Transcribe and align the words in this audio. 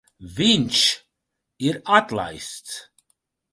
Viņš 0.37 0.79
ir 1.69 1.79
atlaists. 1.99 2.75